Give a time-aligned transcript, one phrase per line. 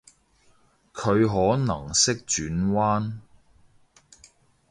[0.95, 3.19] 佢可能識轉彎？